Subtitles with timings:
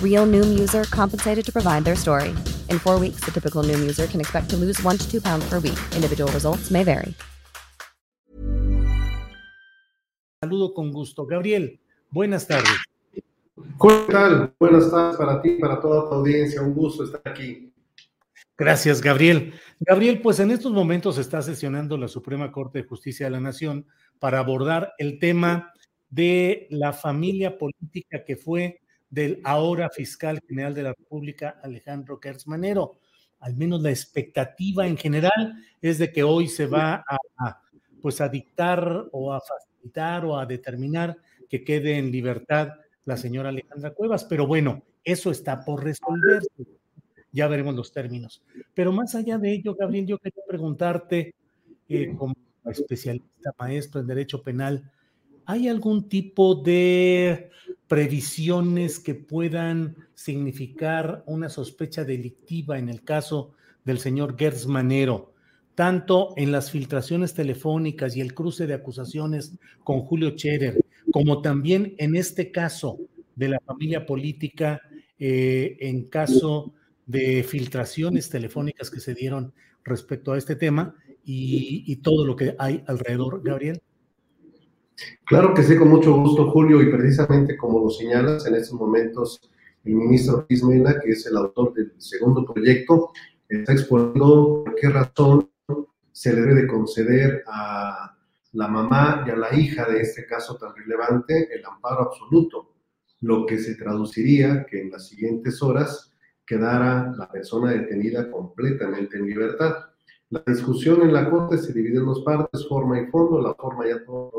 [0.00, 2.30] Real Noom user compensated to provide their story.
[2.70, 5.44] In four weeks, the typical Noom user can expect to lose one to two pounds
[5.50, 5.78] per week.
[5.94, 7.14] Individual results may vary.
[10.40, 11.26] Saludo con gusto.
[11.26, 12.70] Gabriel, buenas tardes.
[13.14, 14.54] ¿Qué tal?
[14.60, 16.60] Buenas tardes para ti, para toda tu audiencia.
[16.60, 17.72] Un gusto estar aquí.
[18.56, 19.52] Gracias, Gabriel.
[19.80, 23.86] Gabriel, pues en estos momentos está sesionando la Suprema Corte de Justicia de la Nación
[24.20, 25.72] para abordar el tema
[26.08, 28.80] de la familia política que fue
[29.14, 32.98] del ahora fiscal general de la República, Alejandro Manero.
[33.38, 37.60] Al menos la expectativa en general es de que hoy se va a,
[38.02, 41.16] pues a dictar o a facilitar o a determinar
[41.48, 42.70] que quede en libertad
[43.04, 44.24] la señora Alejandra Cuevas.
[44.24, 46.66] Pero bueno, eso está por resolverse.
[47.30, 48.42] Ya veremos los términos.
[48.74, 51.34] Pero más allá de ello, Gabriel, yo quería preguntarte,
[51.88, 54.90] eh, como especialista maestro en Derecho Penal,
[55.44, 57.50] ¿hay algún tipo de
[57.88, 63.52] previsiones que puedan significar una sospecha delictiva en el caso
[63.84, 65.34] del señor Gertz Manero,
[65.74, 70.80] tanto en las filtraciones telefónicas y el cruce de acusaciones con Julio Scherer,
[71.12, 72.98] como también en este caso
[73.36, 74.80] de la familia política,
[75.18, 76.72] eh, en caso
[77.06, 79.52] de filtraciones telefónicas que se dieron
[79.84, 80.94] respecto a este tema
[81.24, 83.80] y, todo lo que hay alrededor, Gabriel?
[85.26, 89.40] Claro que sí, con mucho gusto, Julio, y precisamente como lo señalas, en estos momentos
[89.84, 93.10] el ministro Luis Mena, que es el autor del segundo proyecto,
[93.48, 95.50] está exponiendo por qué razón
[96.12, 98.16] se debe de conceder a
[98.52, 102.70] la mamá y a la hija de este caso tan relevante el amparo absoluto,
[103.20, 106.12] lo que se traduciría que en las siguientes horas
[106.46, 109.74] quedara la persona detenida completamente en libertad.
[110.30, 113.40] La discusión en la Corte se divide en dos partes, forma y fondo.
[113.40, 114.32] La forma ya todos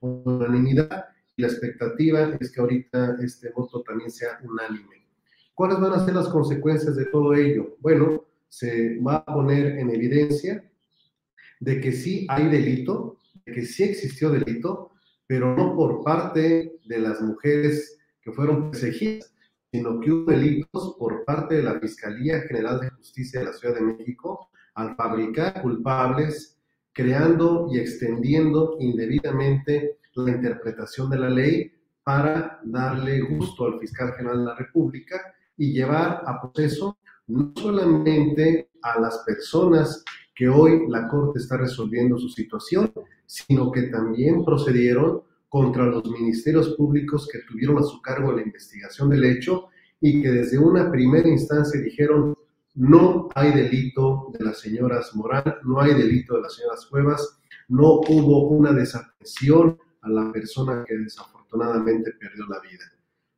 [0.00, 5.06] unanimidad y la expectativa es que ahorita este voto también sea unánime.
[5.54, 7.76] ¿Cuáles van a ser las consecuencias de todo ello?
[7.80, 10.64] Bueno, se va a poner en evidencia
[11.60, 14.92] de que sí hay delito, que sí existió delito,
[15.26, 19.34] pero no por parte de las mujeres que fueron perseguidas,
[19.72, 23.74] sino que hubo delitos por parte de la Fiscalía General de Justicia de la Ciudad
[23.74, 26.55] de México al fabricar culpables,
[26.96, 31.70] creando y extendiendo indebidamente la interpretación de la ley
[32.02, 35.20] para darle gusto al fiscal general de la República
[35.58, 36.96] y llevar a proceso
[37.26, 40.02] no solamente a las personas
[40.34, 42.90] que hoy la Corte está resolviendo su situación,
[43.26, 49.10] sino que también procedieron contra los ministerios públicos que tuvieron a su cargo la investigación
[49.10, 49.66] del hecho
[50.00, 52.34] y que desde una primera instancia dijeron
[52.76, 58.00] no hay delito de las señoras Morán, no hay delito de las señoras Cuevas, no
[58.08, 62.84] hubo una desatención a la persona que desafortunadamente perdió la vida.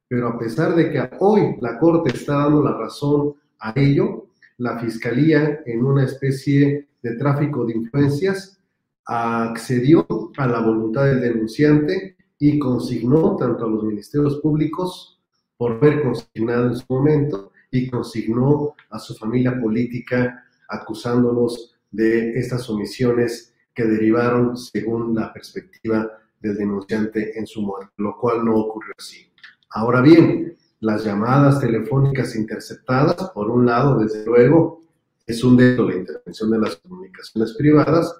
[0.08, 4.26] Pero a pesar de que hoy la Corte está dando la razón a ello,
[4.58, 8.60] la Fiscalía, en una especie de tráfico de influencias,
[9.04, 10.06] accedió
[10.36, 15.20] a la voluntad del denunciante y consignó tanto a los ministerios públicos
[15.56, 22.68] por haber consignado en su momento y consignó a su familia política acusándolos de estas
[22.68, 26.10] omisiones que derivaron según la perspectiva
[26.40, 29.30] del denunciante en su muerte, lo cual no ocurrió así.
[29.70, 34.82] Ahora bien, las llamadas telefónicas interceptadas, por un lado, desde luego,
[35.26, 38.14] es un delito la intervención de las comunicaciones privadas,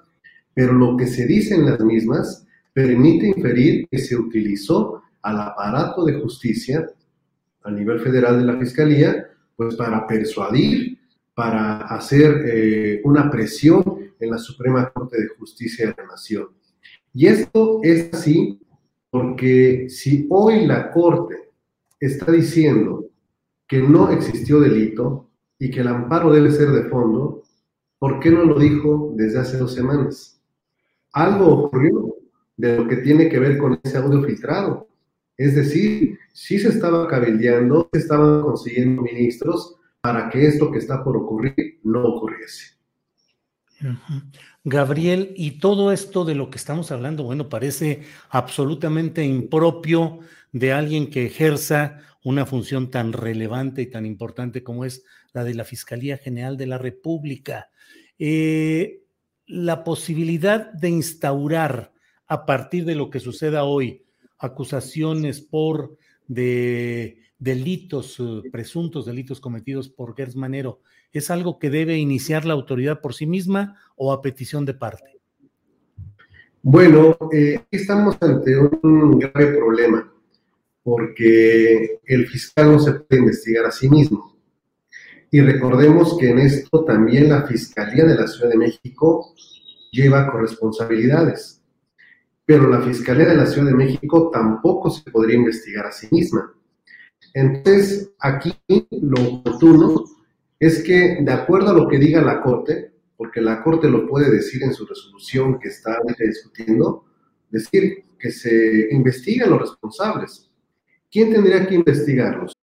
[0.53, 6.05] pero lo que se dice en las mismas permite inferir que se utilizó al aparato
[6.05, 6.89] de justicia
[7.63, 9.27] a nivel federal de la Fiscalía,
[9.59, 10.97] pues para persuadir,
[11.35, 13.83] para hacer eh, una presión
[14.17, 16.47] en la Suprema Corte de Justicia de la Nación.
[17.13, 18.57] Y esto es así
[19.09, 21.35] porque si hoy la Corte
[21.99, 23.09] está diciendo
[23.67, 25.29] que no existió delito,
[25.59, 27.43] y que el amparo debe ser de fondo,
[27.99, 30.41] ¿por qué no lo dijo desde hace dos semanas?
[31.11, 32.15] Algo ocurrió
[32.55, 34.87] de lo que tiene que ver con ese audio filtrado.
[35.39, 41.01] Es decir, sí se estaba cabildeando, se estaban consiguiendo ministros para que esto que está
[41.01, 42.73] por ocurrir no ocurriese.
[44.65, 50.19] Gabriel, y todo esto de lo que estamos hablando, bueno, parece absolutamente impropio
[50.51, 55.53] de alguien que ejerza una función tan relevante y tan importante como es la de
[55.53, 57.69] la Fiscalía General de la República.
[58.17, 59.03] Eh,
[59.45, 61.93] la posibilidad de instaurar
[62.27, 64.03] a partir de lo que suceda hoy
[64.39, 65.97] acusaciones por
[66.27, 70.81] de delitos, eh, presuntos delitos cometidos por Gers Manero,
[71.11, 75.19] ¿es algo que debe iniciar la autoridad por sí misma o a petición de parte?
[76.61, 80.13] Bueno, eh, estamos ante un grave problema,
[80.83, 84.37] porque el fiscal no se puede investigar a sí mismo.
[85.31, 89.33] Y recordemos que en esto también la Fiscalía de la Ciudad de México
[89.91, 91.58] lleva corresponsabilidades.
[92.49, 96.51] Pero la Fiscalía de la Ciudad de México tampoco se podría investigar a sí misma.
[97.35, 98.57] Entonces, aquí
[98.89, 100.05] lo oportuno
[100.57, 104.31] es que, de acuerdo a lo que diga la Corte, porque la Corte lo puede
[104.31, 107.05] decir en su resolución que está discutiendo,
[107.51, 110.49] decir que se investiguen los responsables.
[111.11, 112.53] ¿Quién tendría que investigarlos?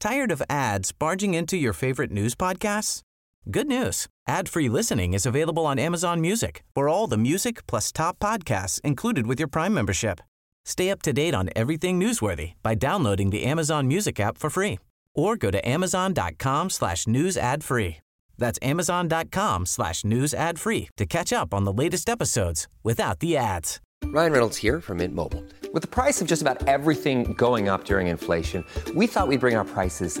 [0.00, 3.04] Tired of ads barging into your favorite news podcasts?
[3.50, 4.06] Good news.
[4.28, 6.62] Ad-free listening is available on Amazon Music.
[6.76, 10.20] For all the music plus top podcasts included with your Prime membership.
[10.64, 14.78] Stay up to date on everything newsworthy by downloading the Amazon Music app for free
[15.14, 17.96] or go to amazon.com slash news ad free.
[18.38, 23.36] That's amazon.com slash news ad free to catch up on the latest episodes without the
[23.36, 23.80] ads.
[24.04, 25.44] Ryan Reynolds here from Mint Mobile.
[25.72, 28.64] With the price of just about everything going up during inflation,
[28.94, 30.20] we thought we'd bring our prices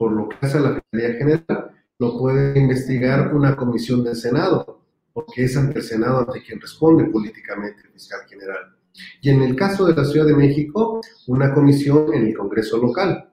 [0.00, 4.80] por lo que hace la Fiscalía General, lo puede investigar una comisión del Senado,
[5.12, 8.76] porque es ante el Senado ante quien responde políticamente el fiscal general.
[9.20, 13.28] Y en el caso de la Ciudad de México, una comisión en el Congreso local,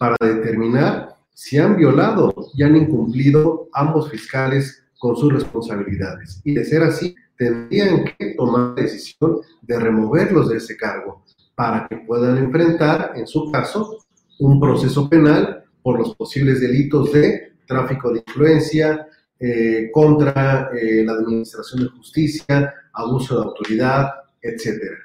[0.00, 6.40] para determinar si han violado y han incumplido ambos fiscales con sus responsabilidades.
[6.42, 11.22] Y de ser así, tendrían que tomar la decisión de removerlos de ese cargo
[11.54, 13.98] para que puedan enfrentar, en su caso,
[14.40, 19.06] un proceso penal por los posibles delitos de tráfico de influencia,
[19.42, 24.10] eh, contra eh, la administración de justicia, abuso de autoridad,
[24.42, 24.98] etcétera.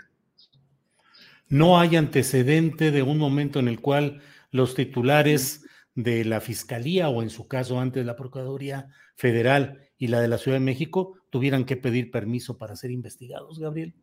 [1.48, 7.24] No hay antecedente de un momento en el cual los titulares de la Fiscalía o
[7.24, 11.64] en su caso antes la Procuraduría Federal y la de la Ciudad de México tuvieran
[11.64, 13.94] que pedir permiso para ser investigados, Gabriel.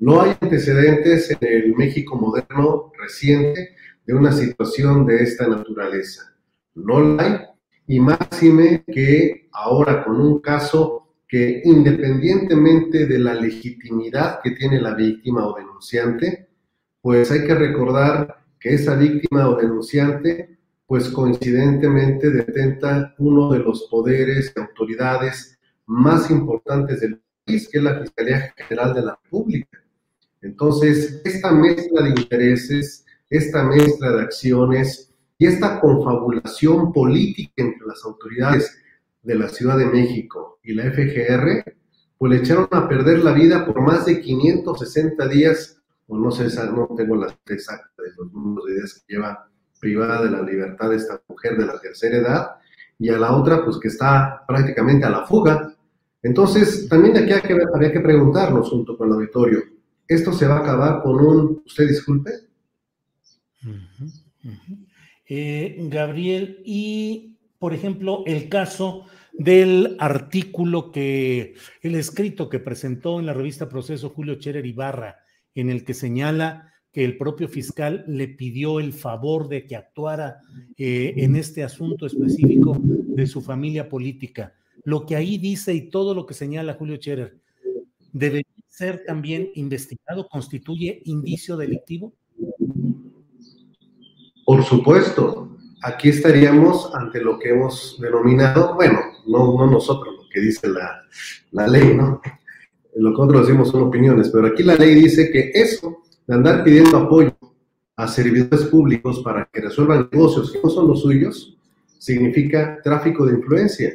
[0.00, 3.76] No hay antecedentes en el México moderno reciente
[4.08, 6.34] de una situación de esta naturaleza.
[6.74, 7.36] No la hay,
[7.86, 14.94] y máxime que ahora con un caso que independientemente de la legitimidad que tiene la
[14.94, 16.48] víctima o denunciante,
[17.02, 23.88] pues hay que recordar que esa víctima o denunciante, pues coincidentemente detenta uno de los
[23.90, 29.84] poderes y autoridades más importantes del país, que es la Fiscalía General de la República.
[30.40, 38.04] Entonces, esta mezcla de intereses, esta mezcla de acciones y esta confabulación política entre las
[38.04, 38.76] autoridades
[39.22, 41.76] de la Ciudad de México y la FGR,
[42.16, 46.44] pues le echaron a perder la vida por más de 560 días, o no sé,
[46.72, 50.90] no tengo la exacta de los números de días que lleva privada de la libertad
[50.90, 52.48] de esta mujer de la tercera edad,
[52.98, 55.72] y a la otra, pues que está prácticamente a la fuga.
[56.20, 59.62] Entonces, también aquí hay que, habría que preguntarnos junto con el auditorio,
[60.08, 62.47] ¿esto se va a acabar con un, usted disculpe?
[65.30, 73.26] Eh, Gabriel, y por ejemplo, el caso del artículo que, el escrito que presentó en
[73.26, 75.18] la revista Proceso Julio Cherer Ibarra,
[75.54, 80.40] en el que señala que el propio fiscal le pidió el favor de que actuara
[80.76, 84.54] eh, en este asunto específico de su familia política.
[84.84, 87.38] Lo que ahí dice y todo lo que señala Julio Cherer,
[88.12, 90.28] ¿debe ser también investigado?
[90.28, 92.14] ¿Constituye indicio delictivo?
[94.48, 100.40] Por supuesto, aquí estaríamos ante lo que hemos denominado, bueno, no, no nosotros, lo que
[100.40, 101.02] dice la,
[101.50, 102.22] la ley, ¿no?
[102.96, 106.64] Lo que nosotros decimos son opiniones, pero aquí la ley dice que eso de andar
[106.64, 107.36] pidiendo apoyo
[107.94, 111.58] a servidores públicos para que resuelvan negocios que no son los suyos,
[111.98, 113.92] significa tráfico de influencia.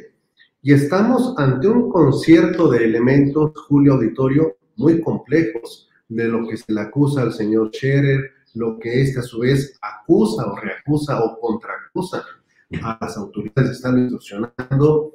[0.62, 6.72] Y estamos ante un concierto de elementos, Julio Auditorio, muy complejos, de lo que se
[6.72, 11.38] le acusa al señor Scherer, lo que éste a su vez acusa o reacusa o
[11.38, 12.24] contraacusa
[12.82, 15.12] a las autoridades que están instruccionando.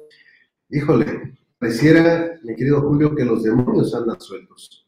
[0.68, 4.86] Híjole, pareciera, mi querido Julio, que los demonios andan sueltos.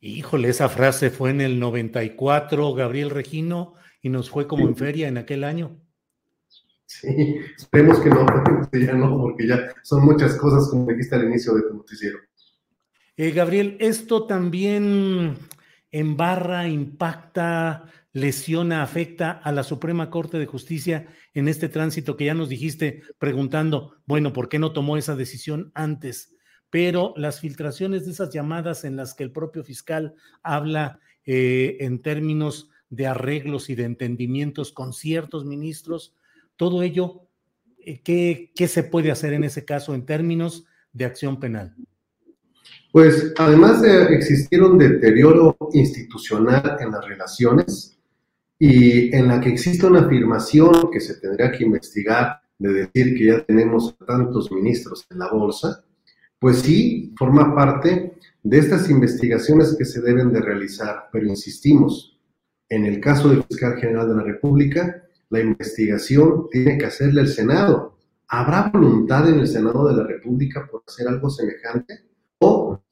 [0.00, 5.08] Híjole, esa frase fue en el 94, Gabriel Regino, y nos fue como en feria
[5.08, 5.78] en aquel año.
[6.86, 8.26] Sí, esperemos que no,
[8.72, 12.18] ya no, porque ya son muchas cosas como dijiste al inicio de tu noticiero.
[13.16, 15.36] Eh, Gabriel, esto también
[15.92, 22.34] embarra, impacta, lesiona, afecta a la Suprema Corte de Justicia en este tránsito que ya
[22.34, 26.34] nos dijiste preguntando, bueno, ¿por qué no tomó esa decisión antes?
[26.70, 32.00] Pero las filtraciones de esas llamadas en las que el propio fiscal habla eh, en
[32.00, 36.14] términos de arreglos y de entendimientos con ciertos ministros,
[36.56, 37.28] todo ello,
[37.78, 41.74] eh, ¿qué, ¿qué se puede hacer en ese caso en términos de acción penal?
[42.92, 47.98] Pues además de existir un deterioro institucional en las relaciones
[48.58, 53.26] y en la que existe una afirmación que se tendría que investigar de decir que
[53.26, 55.84] ya tenemos tantos ministros en la bolsa,
[56.38, 62.18] pues sí forma parte de estas investigaciones que se deben de realizar, pero insistimos,
[62.68, 67.28] en el caso del fiscal general de la República, la investigación tiene que hacerle el
[67.28, 67.98] Senado.
[68.28, 72.11] ¿Habrá voluntad en el Senado de la República por hacer algo semejante?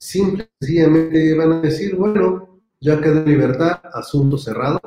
[0.00, 4.80] O simplemente van a decir, bueno, ya queda libertad, asunto cerrado.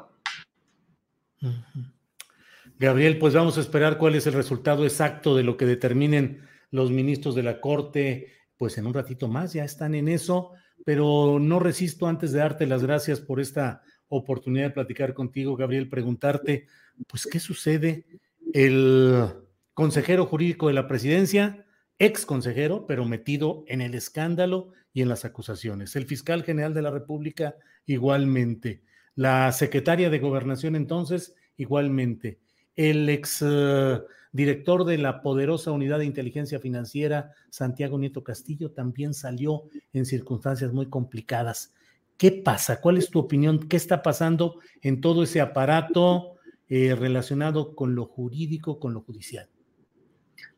[2.80, 6.42] Gabriel, pues vamos a esperar cuál es el resultado exacto de lo que determinen
[6.72, 10.52] los ministros de la Corte, pues en un ratito más, ya están en eso,
[10.84, 15.90] pero no resisto antes de darte las gracias por esta oportunidad de platicar contigo, Gabriel,
[15.90, 16.66] preguntarte,
[17.08, 18.08] pues, ¿qué sucede?
[18.52, 19.28] El
[19.76, 21.66] consejero jurídico de la presidencia
[22.00, 25.96] ex consejero, pero metido en el escándalo y en las acusaciones.
[25.96, 28.84] El fiscal general de la República igualmente.
[29.16, 32.40] La secretaria de gobernación entonces igualmente.
[32.76, 34.00] El ex eh,
[34.32, 40.74] director de la poderosa unidad de inteligencia financiera, Santiago Nieto Castillo, también salió en circunstancias
[40.74, 41.74] muy complicadas.
[42.18, 42.82] ¿Qué pasa?
[42.82, 43.68] ¿Cuál es tu opinión?
[43.68, 46.36] ¿Qué está pasando en todo ese aparato
[46.68, 49.50] eh, relacionado con lo jurídico, con lo judicial?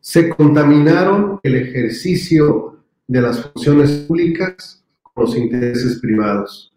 [0.05, 6.71] Se contaminaron el ejercicio de las funciones públicas con los intereses privados.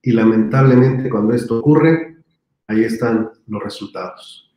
[0.00, 2.18] Y lamentablemente cuando esto ocurre,
[2.68, 4.54] ahí están los resultados.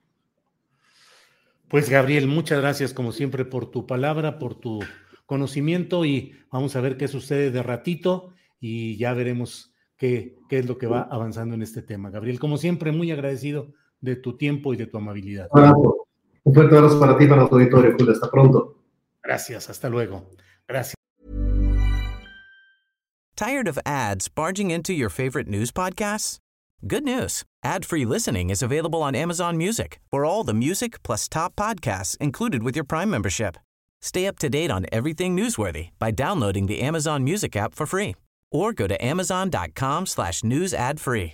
[1.67, 4.81] Pues Gabriel, muchas gracias como siempre por tu palabra, por tu
[5.25, 10.67] conocimiento y vamos a ver qué sucede de ratito y ya veremos qué, qué es
[10.67, 12.11] lo que va avanzando en este tema.
[12.11, 15.49] Gabriel, como siempre, muy agradecido de tu tiempo y de tu amabilidad.
[16.45, 18.13] Un fuerte abrazo para ti, para tu auditorio, Julio.
[18.13, 18.75] Hasta pronto.
[19.23, 20.25] Gracias, hasta luego.
[20.67, 20.95] Gracias.
[23.35, 26.37] Tired of ads barging into your favorite news podcasts?
[26.87, 27.43] Good news.
[27.63, 32.63] Ad-free listening is available on Amazon Music for all the music plus top podcasts included
[32.63, 33.57] with your Prime membership.
[34.01, 38.15] Stay up to date on everything newsworthy by downloading the Amazon Music app for free
[38.51, 41.33] or go to amazon.com slash news ad free.